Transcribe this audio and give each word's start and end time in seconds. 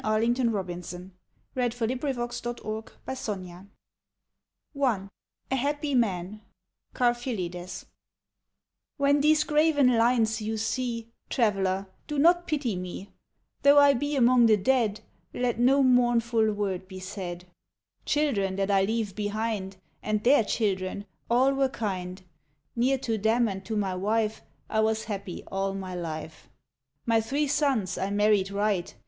VARIATIONS 0.03 0.39
OF 0.55 1.11
GREEK 1.55 1.75
THEMES 3.05 3.69
A 4.71 5.55
HAPPY 5.55 5.93
MAN 5.93 6.41
(^Carphyllides) 6.95 7.85
When 8.97 9.21
these 9.21 9.43
graven 9.43 9.95
lines 9.99 10.41
you 10.41 10.57
sec, 10.57 11.03
Traveler, 11.29 11.85
do 12.07 12.17
not 12.17 12.47
pity 12.47 12.75
me; 12.75 13.11
Though 13.61 13.77
I 13.77 13.93
be 13.93 14.15
among 14.15 14.47
the 14.47 14.57
dead. 14.57 15.01
Let 15.35 15.59
no 15.59 15.83
mournful 15.83 16.51
word 16.51 16.87
be 16.87 16.99
said. 16.99 17.45
Children 18.03 18.55
that 18.55 18.71
I 18.71 18.81
leave 18.85 19.13
behind, 19.15 19.77
And 20.01 20.23
their 20.23 20.43
children, 20.43 21.05
all 21.29 21.53
were 21.53 21.69
kind; 21.69 22.23
Near 22.75 22.97
to 22.97 23.19
them 23.19 23.47
and 23.47 23.63
to 23.65 23.77
my 23.77 23.93
wife, 23.93 24.41
I 24.67 24.79
was 24.79 25.03
happy 25.03 25.43
all 25.51 25.75
my 25.75 25.93
life. 25.93 26.49
My 27.05 27.21
three 27.21 27.45
sons 27.47 27.99
I 27.99 28.09
married 28.09 28.49
right. 28.49 28.95